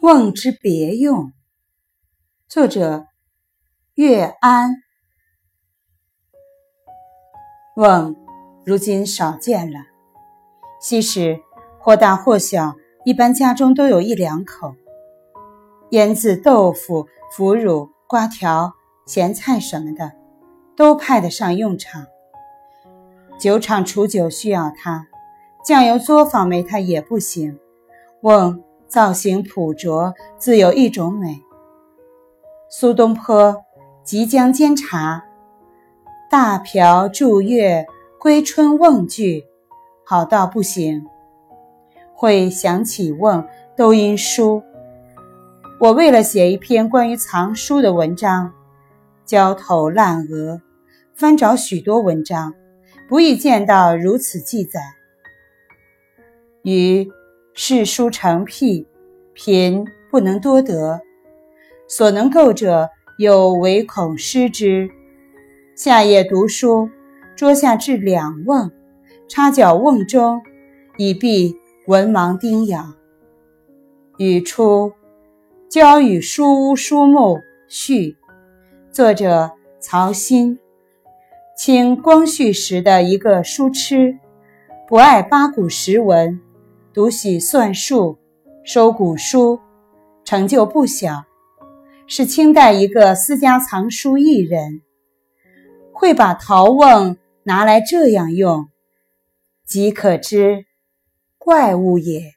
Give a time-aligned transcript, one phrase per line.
[0.00, 1.32] 瓮之别用，
[2.48, 3.08] 作者
[3.94, 4.76] 岳安。
[7.74, 8.14] 瓮
[8.64, 9.80] 如今少见了，
[10.80, 11.40] 昔时
[11.80, 14.76] 或大或小，一般家中都有一两口。
[15.90, 18.74] 腌制豆腐、腐乳、瓜条、
[19.04, 20.12] 咸菜什么的，
[20.76, 22.06] 都派得上用场。
[23.40, 25.08] 酒厂储酒需要它，
[25.64, 27.58] 酱油作坊没它也不行。
[28.20, 31.42] 瓮造型朴拙，自有一种美。
[32.70, 33.52] 苏东坡
[34.02, 35.22] 《即将监察》。
[36.30, 37.86] 大瓢祝月
[38.18, 39.44] 归春瓮句，
[40.04, 41.06] 好到不行。
[42.14, 43.46] 会想起瓮，
[43.76, 44.62] 都因书。
[45.80, 48.52] 我为了写一篇关于藏书的文章，
[49.24, 50.60] 焦头烂额，
[51.14, 52.54] 翻找许多文章，
[53.08, 54.80] 不易见到如此记载。
[56.62, 57.08] 与
[57.60, 58.86] 世书成癖，
[59.32, 61.00] 贫不能多得，
[61.88, 62.88] 所能够者，
[63.18, 64.88] 有唯恐失之。
[65.74, 66.88] 夏夜读书，
[67.34, 68.70] 桌下置两瓮，
[69.26, 70.40] 插脚瓮中，
[70.98, 71.56] 以避
[71.88, 72.94] 文盲叮咬。
[74.18, 74.92] 语出
[75.68, 78.10] 《交与书屋书目序》，
[78.92, 80.56] 作者曹新，
[81.56, 84.16] 清光绪时的一个书痴，
[84.86, 86.40] 不爱八股时文，
[86.98, 88.18] 读写算术，
[88.64, 89.60] 收古书，
[90.24, 91.26] 成就不小。
[92.08, 94.82] 是清代一个私家藏书艺人，
[95.92, 98.68] 会把陶瓮拿来这样用，
[99.64, 100.66] 即可知
[101.38, 102.34] 怪物也。